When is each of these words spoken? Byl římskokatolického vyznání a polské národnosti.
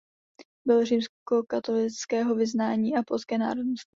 Byl 0.67 0.85
římskokatolického 0.85 2.35
vyznání 2.35 2.95
a 2.97 3.03
polské 3.03 3.37
národnosti. 3.37 3.89